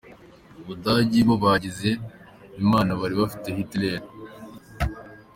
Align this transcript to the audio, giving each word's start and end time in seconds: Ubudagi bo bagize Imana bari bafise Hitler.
Ubudagi 0.59 1.19
bo 1.27 1.35
bagize 1.43 1.89
Imana 2.61 2.89
bari 2.99 3.15
bafise 3.21 3.47
Hitler. 3.57 3.99